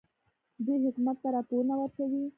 [0.65, 2.23] دوی حکومت ته راپورونه ورکوي.